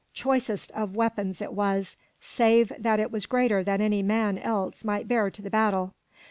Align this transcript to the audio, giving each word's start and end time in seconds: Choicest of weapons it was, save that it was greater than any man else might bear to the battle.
Choicest 0.15 0.71
of 0.71 0.95
weapons 0.95 1.43
it 1.43 1.53
was, 1.53 1.95
save 2.19 2.73
that 2.79 2.99
it 2.99 3.11
was 3.11 3.27
greater 3.27 3.63
than 3.63 3.81
any 3.81 4.01
man 4.01 4.39
else 4.39 4.83
might 4.83 5.07
bear 5.07 5.29
to 5.29 5.43
the 5.43 5.49
battle. 5.51 5.93